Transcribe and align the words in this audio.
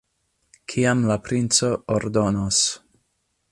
Kiam 0.73 1.03
la 1.09 1.17
princo 1.27 1.71
ordonos. 1.99 2.65